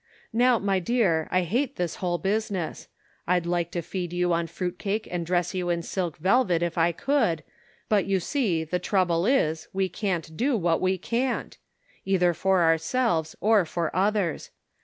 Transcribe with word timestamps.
Now 0.33 0.57
my 0.57 0.79
dear, 0.79 1.27
I 1.29 1.43
hate 1.43 1.75
this 1.75 1.97
whole 1.97 2.17
business; 2.17 2.87
I'd 3.27 3.45
like 3.45 3.69
to 3.69 3.83
feed 3.83 4.11
you 4.11 4.33
on 4.33 4.47
fruit 4.47 4.79
cake 4.79 5.07
and 5.11 5.23
dress 5.27 5.53
you 5.53 5.69
in 5.69 5.83
silk 5.83 6.17
velvet 6.17 6.63
if 6.63 6.75
I 6.75 6.91
could, 6.91 7.43
but 7.87 8.07
you 8.07 8.19
see 8.19 8.63
the 8.63 8.79
trouble 8.79 9.27
is 9.27 9.67
we 9.73 9.89
can't 9.89 10.35
do 10.35 10.57
what 10.57 10.81
we 10.81 10.97
can't; 10.97 11.55
either 12.03 12.33
for 12.33 12.63
ourselves, 12.63 13.35
or 13.41 13.63
for 13.63 13.95
others. 13.95 14.49